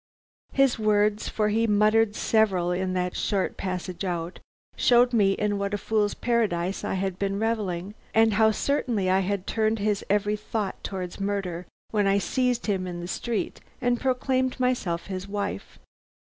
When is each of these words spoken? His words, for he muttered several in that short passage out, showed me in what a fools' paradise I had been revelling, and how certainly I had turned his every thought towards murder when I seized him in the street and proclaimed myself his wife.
His 0.51 0.79
words, 0.79 1.29
for 1.29 1.49
he 1.49 1.67
muttered 1.67 2.15
several 2.15 2.71
in 2.71 2.93
that 2.93 3.15
short 3.15 3.55
passage 3.55 4.03
out, 4.03 4.39
showed 4.75 5.13
me 5.13 5.33
in 5.33 5.59
what 5.59 5.75
a 5.75 5.77
fools' 5.77 6.15
paradise 6.15 6.83
I 6.83 6.95
had 6.95 7.19
been 7.19 7.37
revelling, 7.39 7.93
and 8.11 8.33
how 8.33 8.49
certainly 8.49 9.11
I 9.11 9.19
had 9.19 9.45
turned 9.45 9.77
his 9.77 10.03
every 10.09 10.35
thought 10.37 10.83
towards 10.83 11.19
murder 11.19 11.67
when 11.91 12.07
I 12.07 12.17
seized 12.17 12.65
him 12.65 12.87
in 12.87 12.99
the 12.99 13.07
street 13.07 13.61
and 13.79 13.99
proclaimed 14.01 14.59
myself 14.59 15.05
his 15.05 15.27
wife. 15.27 15.77